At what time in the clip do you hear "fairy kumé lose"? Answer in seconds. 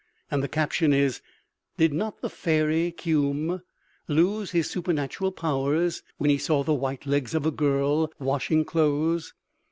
2.31-4.49